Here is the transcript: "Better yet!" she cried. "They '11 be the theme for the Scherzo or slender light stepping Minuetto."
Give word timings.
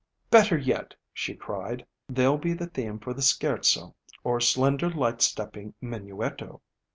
"Better 0.31 0.57
yet!" 0.57 0.95
she 1.13 1.35
cried. 1.35 1.85
"They 2.09 2.23
'11 2.25 2.41
be 2.41 2.53
the 2.53 2.65
theme 2.65 2.97
for 2.97 3.13
the 3.13 3.21
Scherzo 3.21 3.93
or 4.23 4.41
slender 4.41 4.89
light 4.89 5.21
stepping 5.21 5.75
Minuetto." 5.79 6.61